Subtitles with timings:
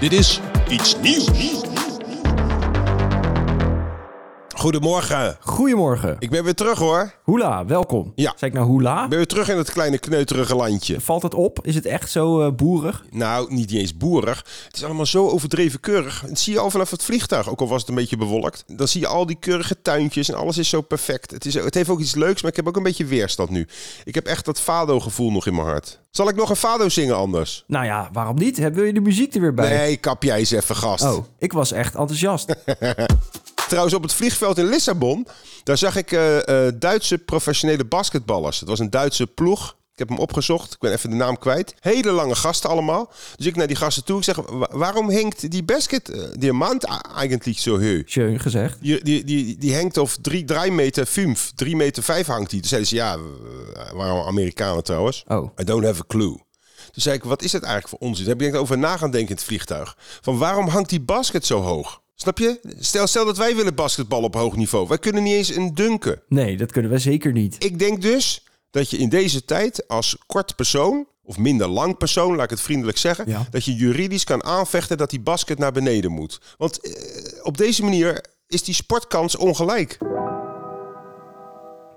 [0.00, 1.57] Dit is iets nieuws.
[4.58, 5.36] Goedemorgen.
[5.40, 6.16] Goedemorgen.
[6.18, 7.12] Ik ben weer terug hoor.
[7.22, 8.12] Hoela, welkom.
[8.14, 8.32] Ja.
[8.36, 9.02] Zeg ik nou hoela?
[9.02, 11.00] Ik ben weer terug in het kleine kneuterige landje.
[11.00, 11.58] Valt het op?
[11.62, 13.04] Is het echt zo eh, boerig?
[13.10, 14.44] Nou, niet eens boerig.
[14.66, 16.24] Het is allemaal zo overdreven keurig.
[16.26, 18.64] Dat zie je al vanaf het vliegtuig, ook al was het een beetje bewolkt.
[18.66, 21.30] Dan zie je al die keurige tuintjes en alles is zo perfect.
[21.30, 23.66] Het, is, het heeft ook iets leuks, maar ik heb ook een beetje weerstand nu.
[24.04, 26.00] Ik heb echt dat Fado-gevoel nog in mijn hart.
[26.10, 27.64] Zal ik nog een Fado zingen anders?
[27.66, 28.72] Nou ja, waarom niet?
[28.72, 29.76] Wil je de muziek er weer bij?
[29.76, 31.04] Nee, kap jij eens even, gast.
[31.04, 32.54] Oh, ik was echt enthousiast.
[33.68, 35.26] Trouwens, op het vliegveld in Lissabon,
[35.64, 38.60] daar zag ik eh, eh, Duitse professionele basketballers.
[38.60, 39.76] Het was een Duitse ploeg.
[39.92, 40.72] Ik heb hem opgezocht.
[40.72, 41.74] Ik ben even de naam kwijt.
[41.80, 43.12] Hele lange gasten allemaal.
[43.36, 44.18] Dus ik naar die gasten toe.
[44.18, 46.84] Ik zeg, "Wa- waarom hangt die basket, eh, diamant
[47.16, 48.02] eigenlijk zo hoog?
[48.06, 48.78] Schön gezegd.
[48.80, 52.60] Die, die, die, die hangt of drie, drie meter vijf, drie meter vijf hangt die.
[52.60, 53.16] Toen zeiden ze, ja,
[53.94, 55.24] waarom Amerikanen trouwens?
[55.26, 55.50] Oh.
[55.60, 56.36] I don't have a clue.
[56.92, 58.24] Toen zei ik, wat is het eigenlijk voor onzin?
[58.26, 59.96] Daar heb ik over na gaan denken in het vliegtuig.
[60.20, 62.00] Van waarom hangt die basket zo hoog?
[62.20, 62.60] Snap je?
[62.78, 64.88] Stel, stel dat wij willen basketbal op hoog niveau.
[64.88, 66.22] Wij kunnen niet eens een dunken.
[66.28, 67.64] Nee, dat kunnen we zeker niet.
[67.64, 72.34] Ik denk dus dat je in deze tijd als kort persoon, of minder lang persoon,
[72.34, 73.46] laat ik het vriendelijk zeggen, Ja.
[73.50, 76.40] dat je juridisch kan aanvechten dat die basket naar beneden moet.
[76.56, 76.92] Want eh,
[77.42, 79.98] op deze manier is die sportkans ongelijk.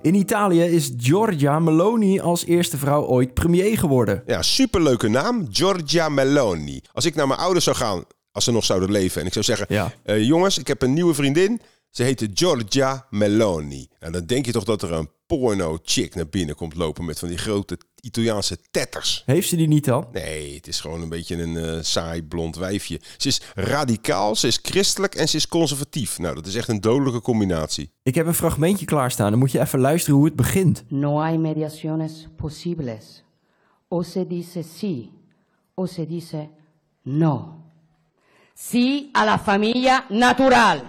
[0.02, 4.24] In Italië is Giorgia Meloni als eerste vrouw ooit premier geworden.
[4.26, 5.48] Ja, superleuke naam.
[5.52, 6.82] Giorgia Meloni.
[6.92, 9.46] Als ik naar mijn ouders zou gaan, als ze nog zouden leven, en ik zou
[9.46, 9.94] zeggen: Ja.
[10.03, 11.62] eh, jongens, ik heb een nieuwe vriendin.
[11.90, 13.88] Ze heette Giorgia Meloni.
[14.00, 17.28] En dan denk je toch dat er een porno-chick naar binnen komt lopen met van
[17.28, 19.24] die grote Italiaanse tetters.
[19.25, 20.08] Heeft ze die niet dan?
[20.12, 23.02] Nee, het is gewoon een beetje een eh, saai blond wijfje.
[23.18, 26.20] Ze is radicaal, ze is christelijk en ze is conservatief.
[26.20, 27.91] Nou, dat is echt een dodelijke combinatie.
[28.03, 29.30] Ik heb een fragmentje klaarstaan.
[29.30, 30.84] Dan moet je even luisteren hoe het begint.
[30.88, 33.24] No hay mediaciones posibles.
[33.88, 35.09] O se dice sí
[35.74, 36.50] o se dice
[37.03, 37.59] no.
[38.70, 40.82] Sí a la familia natural.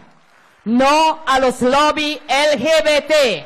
[0.65, 3.45] No a los lobby LGBT.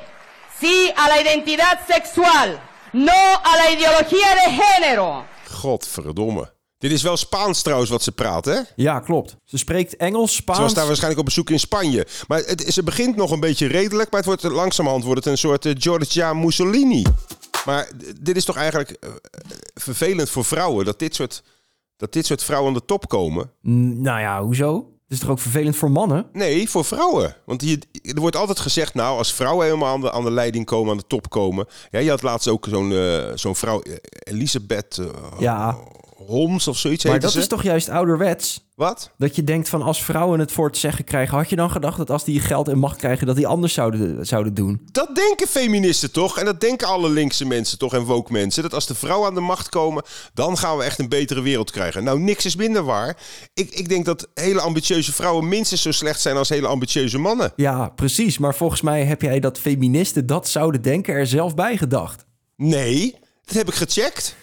[0.60, 2.60] Sí a la identidad sexual.
[2.92, 3.12] No
[3.44, 5.24] a la ideología de género.
[5.50, 6.54] Godverdomme.
[6.78, 8.58] Dit is wel Spaans trouwens wat ze praat, hè?
[8.76, 9.36] Ja, klopt.
[9.44, 10.60] Ze spreekt Engels, Ze Spaans.
[10.60, 12.06] was daar waarschijnlijk op bezoek in Spanje.
[12.28, 15.38] Maar het, ze begint nog een beetje redelijk, maar het wordt langzamerhand wordt het een
[15.38, 17.04] soort eh, Giorgia Mussolini.
[17.66, 17.88] Maar
[18.20, 19.10] dit is toch eigenlijk eh,
[19.74, 21.42] vervelend voor vrouwen dat dit soort,
[21.96, 23.50] dat dit soort vrouwen aan de top komen?
[24.02, 24.74] Nou ja, hoezo?
[24.76, 26.26] Het is toch ook vervelend voor mannen?
[26.32, 27.36] Nee, voor vrouwen.
[27.44, 30.64] Want hier, er wordt altijd gezegd, nou, als vrouwen helemaal aan de, aan de leiding
[30.64, 31.66] komen, aan de top komen.
[31.90, 35.06] Ja, je had laatst ook zo'n eh, zo'n vrouw, eh, Elisabeth eh,
[35.38, 35.76] Ja,
[36.16, 37.38] Holmes of zoiets maar dat ze.
[37.38, 38.64] is toch juist ouderwets?
[38.74, 39.10] Wat?
[39.18, 41.96] Dat je denkt van als vrouwen het voor het zeggen krijgen, had je dan gedacht
[41.96, 44.80] dat als die geld en macht krijgen, dat die anders zouden, zouden doen?
[44.92, 46.38] Dat denken feministen toch?
[46.38, 48.62] En dat denken alle linkse mensen toch en woke mensen.
[48.62, 50.02] Dat als de vrouwen aan de macht komen,
[50.34, 52.04] dan gaan we echt een betere wereld krijgen.
[52.04, 53.16] Nou, niks is minder waar.
[53.54, 57.52] Ik, ik denk dat hele ambitieuze vrouwen minstens zo slecht zijn als hele ambitieuze mannen.
[57.56, 58.38] Ja, precies.
[58.38, 62.24] Maar volgens mij heb jij dat feministen dat zouden denken er zelf bij gedacht.
[62.56, 63.14] Nee,
[63.46, 64.34] dat heb ik gecheckt.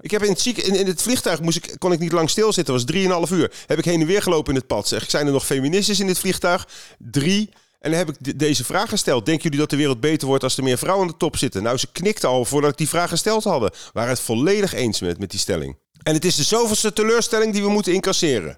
[0.00, 2.30] ik heb in het, ziek, in, in het vliegtuig moest ik, kon ik niet lang
[2.30, 2.74] stilzitten.
[2.74, 3.52] Het was 3,5 uur.
[3.66, 4.88] Heb ik heen en weer gelopen in het pad.
[4.88, 6.68] Zeg, zijn er nog feministes in dit vliegtuig?
[6.98, 7.50] Drie.
[7.80, 9.24] En dan heb ik de- deze vraag gesteld.
[9.26, 11.62] Denken jullie dat de wereld beter wordt als er meer vrouwen aan de top zitten?
[11.62, 13.70] Nou, ze knikten al voordat ik die vraag gesteld hadden.
[13.92, 15.76] Waren het volledig eens met, met die stelling.
[16.02, 18.54] En het is de zoveelste teleurstelling die we moeten incasseren.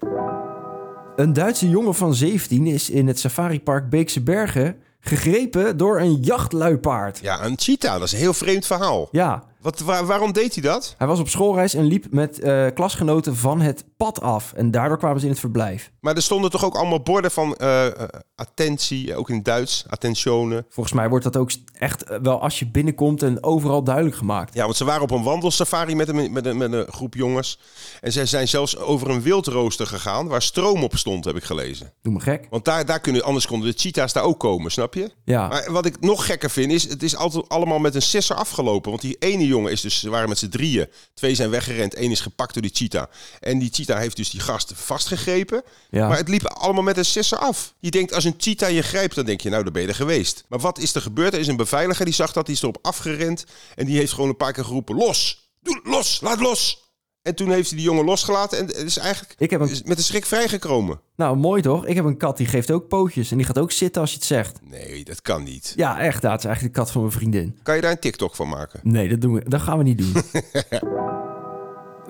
[1.15, 7.19] Een Duitse jongen van 17 is in het safaripark Beekse Bergen gegrepen door een jachtluipaard.
[7.21, 9.07] Ja, een cheetah, dat is een heel vreemd verhaal.
[9.11, 10.95] Ja, Wat, waar- waarom deed hij dat?
[10.97, 14.53] Hij was op schoolreis en liep met eh, klasgenoten van het pad af.
[14.53, 15.91] En daardoor kwamen ze in het verblijf.
[15.99, 17.93] Maar er stonden toch ook allemaal borden van eh, eh,
[18.35, 20.65] attentie, ook in Duits, attentione.
[20.69, 24.53] Volgens mij wordt dat ook echt wel als je binnenkomt en overal duidelijk gemaakt.
[24.53, 27.59] Ja, want ze waren op een wandelsafari met een, met, een, met een groep jongens.
[28.01, 31.93] En zij zijn zelfs over een wildrooster gegaan waar stroom op stond, heb ik gelezen.
[32.01, 32.47] Doe me gek.
[32.49, 35.11] Want daar, daar kunnen, anders konden de cheetahs daar ook komen, snap je?
[35.23, 35.47] Ja.
[35.47, 38.89] Maar wat ik nog gekker vind is, het is altijd allemaal met een sisser afgelopen.
[38.89, 40.87] Want die ene jongen is dus, ze waren met z'n drieën.
[41.13, 43.05] Twee zijn weggerend, één is gepakt door die cheetah.
[43.39, 45.63] En die cheetah heeft dus die gast vastgegrepen.
[45.89, 46.07] Ja.
[46.07, 47.73] Maar het liep allemaal met een sisser af.
[47.79, 49.95] Je denkt, als een cheetah je grijpt, dan denk je, nou, dan ben je er
[49.95, 50.43] geweest.
[50.47, 51.33] Maar wat is er gebeurd?
[51.33, 53.45] Er is een beveiliger, die zag dat, die is erop afgerend.
[53.75, 55.49] En die heeft gewoon een paar keer geroepen, los!
[55.61, 56.84] Doe, los, laat los!
[57.25, 59.83] En toen heeft hij die jongen losgelaten en het is eigenlijk Ik heb een- is
[59.83, 60.99] met een schrik vrijgekomen.
[61.15, 61.85] Nou, mooi toch?
[61.85, 63.31] Ik heb een kat die geeft ook pootjes.
[63.31, 64.59] En die gaat ook zitten als je het zegt.
[64.63, 65.73] Nee, dat kan niet.
[65.75, 66.21] Ja, echt.
[66.21, 67.57] Dat is eigenlijk de kat van mijn vriendin.
[67.63, 68.79] Kan je daar een TikTok van maken?
[68.83, 70.13] Nee, dat, doen we, dat gaan we niet doen.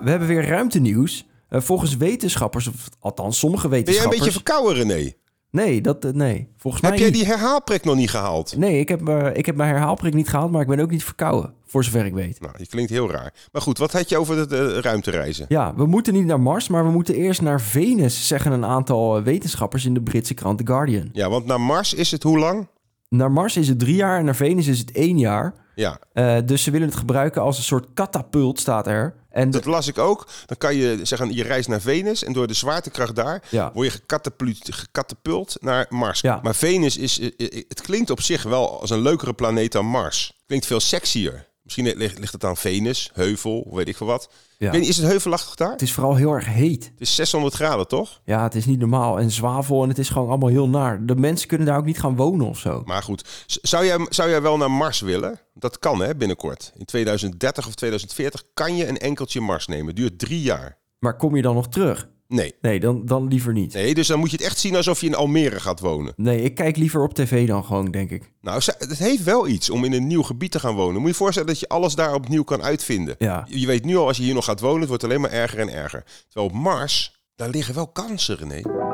[0.04, 1.26] we hebben weer ruimtenieuws.
[1.48, 4.34] Eh, volgens wetenschappers, of althans sommige Ben jij een wetenschappers...
[4.34, 5.12] beetje verkouden, René?
[5.56, 6.48] Nee, dat, eh, nee.
[6.56, 7.18] Volgens mij Heb jij niet.
[7.18, 8.56] die herhaalprik nog niet gehaald?
[8.56, 11.04] Nee, ik heb, eh, ik heb mijn herhaalprik niet gehaald, maar ik ben ook niet
[11.04, 11.52] verkouden.
[11.66, 12.40] Voor zover ik weet.
[12.40, 13.32] Nou, je klinkt heel raar.
[13.52, 15.46] Maar goed, wat had je over de, de ruimtereizen?
[15.48, 19.16] Ja, we moeten niet naar Mars, maar we moeten eerst naar Venus, zeggen een aantal
[19.16, 21.08] eh, wetenschappers in de Britse krant The Guardian.
[21.12, 22.66] Ja, want naar Mars is het hoe lang?
[23.08, 25.54] Naar Mars is het drie jaar en naar Venus is het één jaar.
[25.74, 29.14] Ja, Eh, dus ze willen het gebruiken als een soort katapult, staat er.
[29.36, 30.26] En dat las ik ook.
[30.46, 33.70] Dan kan je zeggen, je reist naar Venus en door de zwaartekracht daar Ja.
[33.74, 36.20] word je gekatapult, naar Mars.
[36.20, 36.40] Ja.
[36.42, 39.86] Maar Venus is, eh, eh, het klinkt op zich wel als een leukere planeet dan
[39.86, 40.32] Mars.
[40.46, 41.46] Klinkt veel sexier.
[41.66, 44.28] Misschien ligt, ligt het aan Venus, heuvel, weet ik veel wat.
[44.58, 44.66] Ja.
[44.66, 45.70] Ik weet niet, is het heuvelachtig daar?
[45.70, 46.84] het is vooral heel erg heet.
[46.84, 48.20] Het is 600 graden, toch?
[48.24, 49.18] Ja, het is niet normaal.
[49.18, 51.06] En zwavel en het is gewoon allemaal heel naar.
[51.06, 52.82] De mensen kunnen daar ook niet gaan wonen of zo.
[52.84, 55.40] Maar goed, zou jij, zou jij wel naar Mars willen?
[55.54, 56.72] Dat kan hè, binnenkort.
[56.76, 59.94] In 2030 of 2040 kan je een enkeltje Mars nemen.
[59.94, 60.78] Duurt drie jaar.
[60.98, 62.08] Maar kom je dan nog terug?
[62.28, 62.54] Nee.
[62.60, 63.74] Nee, dan, dan liever niet.
[63.74, 66.12] Nee, dus dan moet je het echt zien alsof je in Almere gaat wonen.
[66.16, 68.30] Nee, ik kijk liever op tv dan gewoon, denk ik.
[68.40, 70.94] Nou, het heeft wel iets om in een nieuw gebied te gaan wonen.
[70.94, 73.14] Moet je je voorstellen dat je alles daar opnieuw kan uitvinden.
[73.18, 73.46] Ja.
[73.48, 75.58] Je weet nu al, als je hier nog gaat wonen, het wordt alleen maar erger
[75.58, 76.04] en erger.
[76.28, 78.85] Terwijl op Mars, daar liggen wel kansen, René.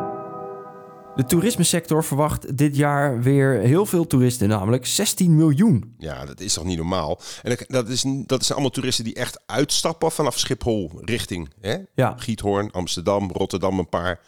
[1.17, 5.94] De toerismesector verwacht dit jaar weer heel veel toeristen, namelijk 16 miljoen.
[5.99, 7.20] Ja, dat is toch niet normaal?
[7.43, 11.76] En dat- is, dat zijn allemaal toeristen die echt uitstappen vanaf Schiphol richting hè?
[11.94, 12.14] Ja.
[12.19, 14.20] Giethoorn, Amsterdam, Rotterdam een paar.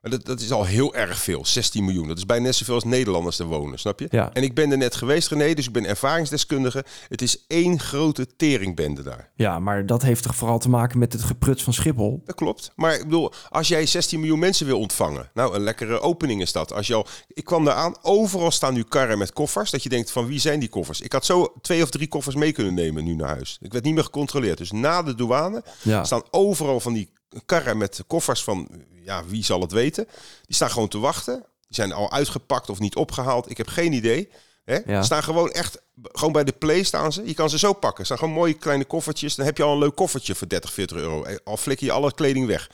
[0.00, 2.08] Maar dat, dat is al heel erg veel, 16 miljoen.
[2.08, 4.06] Dat is bijna net zoveel als Nederlanders er wonen, snap je?
[4.10, 4.30] Ja.
[4.32, 6.84] En ik ben er net geweest, René, dus ik ben ervaringsdeskundige.
[7.08, 9.30] Het is één grote teringbende daar.
[9.34, 12.22] Ja, maar dat heeft toch vooral te maken met het gepruts van Schiphol?
[12.24, 12.72] Dat klopt.
[12.76, 16.52] Maar ik bedoel, als jij 16 miljoen mensen wil ontvangen, nou, een lekkere opening is
[16.52, 16.72] dat.
[16.72, 19.70] Als je al, ik kwam daar aan, overal staan nu karren met koffers.
[19.70, 21.00] Dat je denkt van wie zijn die koffers?
[21.00, 23.58] Ik had zo twee of drie koffers mee kunnen nemen nu naar huis.
[23.60, 24.58] Ik werd niet meer gecontroleerd.
[24.58, 26.04] Dus na de douane Ja.
[26.04, 27.10] staan overal van die
[27.46, 28.68] karren met koffers van,
[29.04, 30.06] ja, wie zal het weten?
[30.46, 31.34] Die staan gewoon te wachten.
[31.34, 33.50] Die zijn al uitgepakt of niet opgehaald.
[33.50, 34.28] Ik heb geen idee.
[34.64, 34.78] Hè?
[34.86, 35.02] Ja.
[35.02, 37.26] Staan gewoon echt, gewoon bij de play staan ze.
[37.26, 38.04] Je kan ze zo pakken.
[38.04, 39.34] staan gewoon mooie kleine koffertjes.
[39.34, 41.26] Dan heb je al een leuk koffertje voor 30, 40 euro.
[41.44, 42.70] Al flik je alle kleding weg.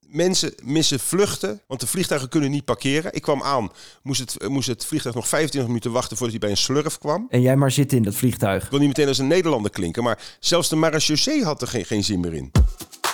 [0.00, 3.14] Mensen missen vluchten, want de vliegtuigen kunnen niet parkeren.
[3.14, 3.70] Ik kwam aan,
[4.02, 7.26] moest het, moest het vliegtuig nog 25 minuten wachten voordat hij bij een slurf kwam.
[7.30, 8.64] En jij maar zitten in dat vliegtuig.
[8.64, 11.84] Ik wil niet meteen als een Nederlander klinken, maar zelfs de marechaussee had er geen,
[11.84, 12.50] geen zin meer in.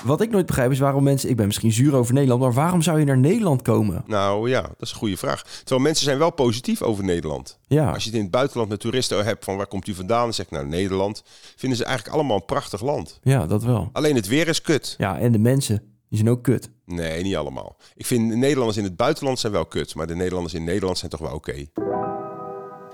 [0.05, 1.31] Wat ik nooit begrijp is waarom mensen...
[1.31, 4.05] Ik ben misschien zuur over Nederland, maar waarom zou je naar Nederland komen?
[4.07, 5.43] Nou ja, dat is een goede vraag.
[5.43, 7.59] Terwijl mensen zijn wel positief over Nederland.
[7.67, 10.23] Ja, Als je het in het buitenland met toeristen hebt van waar komt u vandaan,
[10.23, 11.23] dan zeg ik nou Nederland.
[11.57, 13.19] Vinden ze eigenlijk allemaal een prachtig land.
[13.23, 13.89] ja dat wel.
[13.93, 14.95] Alleen het weer is kut.
[14.99, 16.71] Ja, en de mensen, die zijn ook kut.
[16.85, 17.77] Nee, niet allemaal.
[17.97, 20.99] Ik vind de Nederlanders in het buitenland zijn wel kut, maar de Nederlanders in Nederland
[20.99, 21.67] zijn toch wel oké.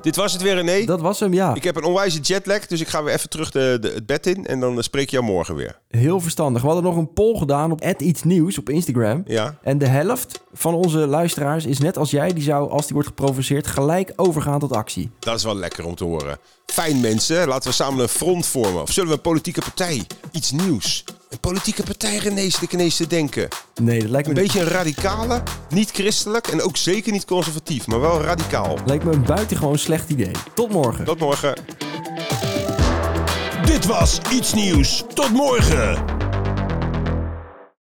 [0.05, 0.85] Dit was het weer, René.
[0.85, 1.55] Dat was hem, ja.
[1.55, 4.27] Ik heb een onwijze jetlag, dus ik ga weer even terug de, de, het bed
[4.27, 5.79] in en dan eh, spreek ik jou morgen weer.
[5.89, 6.63] Heel verstandig.
[6.63, 9.23] We hadden nog een poll gedaan op iets nieuws op Instagram.
[9.27, 9.59] Ja?
[9.63, 12.33] En de helft van onze luisteraars is net als jij.
[12.33, 15.11] Die zou, als die wordt geprovoceerd, gelijk overgaan tot actie.
[15.19, 16.39] Dat is wel lekker om te horen.
[16.67, 18.83] Fijn mensen, laten we samen een front vormen.
[18.83, 20.07] Of zullen we een politieke partij?
[20.33, 21.05] Iets nieuws.
[21.45, 22.21] Politieke partij,
[22.71, 23.49] ineens te denken.
[23.83, 27.87] Nee, dat lijkt me, Een beetje een radicale, niet christelijk en ook zeker niet conservatief,
[27.87, 28.79] maar wel radicaal.
[28.87, 30.31] lijkt me een buitengewoon slecht idee.
[30.55, 31.05] Tot morgen.
[31.05, 31.55] Tot morgen.
[33.65, 35.05] Dit was Iets Nieuws.
[35.15, 36.14] Tot morgen.